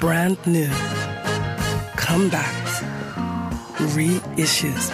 [0.00, 0.70] brand new,
[1.96, 2.82] comebacks,
[3.94, 4.90] reissues.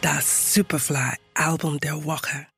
[0.00, 2.51] Das Superfly Album der Woche.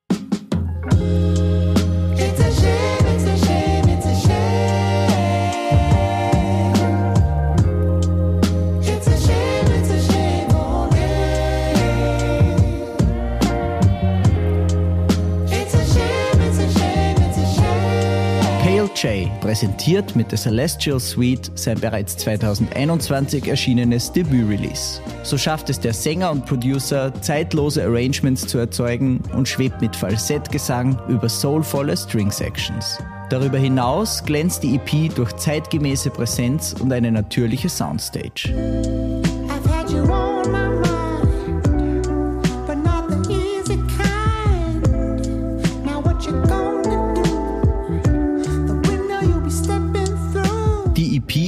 [19.05, 24.99] J präsentiert mit der Celestial Suite sein bereits 2021 erschienenes Debüt-Release.
[25.21, 30.97] So schafft es der Sänger und Producer, zeitlose Arrangements zu erzeugen und schwebt mit Falsettgesang
[31.07, 32.97] über soulvolle String-Sections.
[33.29, 39.04] Darüber hinaus glänzt die EP durch zeitgemäße Präsenz und eine natürliche Soundstage.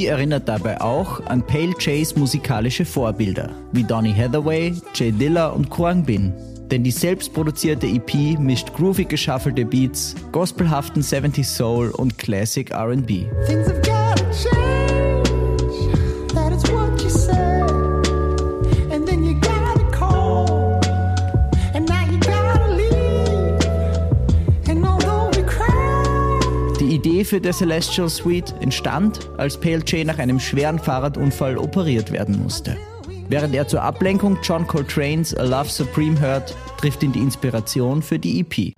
[0.06, 6.04] Erinnert dabei auch an Pale Jays musikalische Vorbilder wie Donny Hathaway, Jay Dilla und Kwang
[6.04, 6.34] Bin.
[6.72, 13.26] Denn die selbstproduzierte EP mischt groovy geschaffelte Beats, gospelhaften 70s Soul und Classic RB.
[26.98, 32.42] Idee für The Celestial Suite entstand, als Pale J nach einem schweren Fahrradunfall operiert werden
[32.42, 32.76] musste.
[33.30, 38.18] Während er zur Ablenkung John Coltrane's A Love Supreme hört, trifft ihn die Inspiration für
[38.18, 38.74] die EP.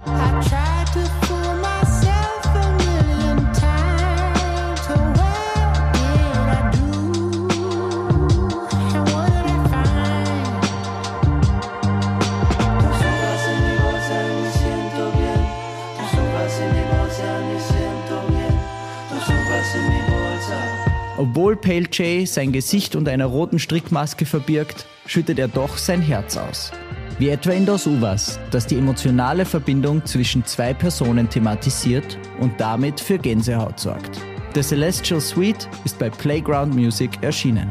[21.18, 26.38] Obwohl Pale J sein Gesicht unter einer roten Strickmaske verbirgt, schüttet er doch sein Herz
[26.38, 26.72] aus.
[27.18, 33.02] Wie etwa in Dos Uvas, das die emotionale Verbindung zwischen zwei Personen thematisiert und damit
[33.02, 34.22] für Gänsehaut sorgt.
[34.56, 37.70] The Celestial Suite ist bei Playground Music erschienen.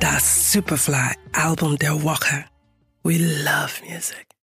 [0.00, 2.44] Das Superfly Album der Woche.
[3.04, 4.27] We love music.